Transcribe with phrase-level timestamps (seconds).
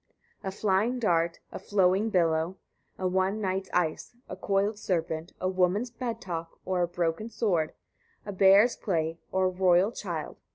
[0.43, 2.57] A flying dart, a falling billow,
[2.97, 7.73] a one night's ice, a coiled serpent, a woman's bed talk, or a broken sword,
[8.25, 10.41] a bear's play, or a royal child, 87.